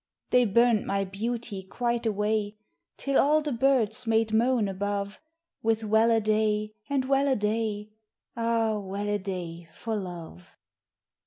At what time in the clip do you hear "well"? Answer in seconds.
5.83-6.09, 7.05-7.27, 8.89-9.07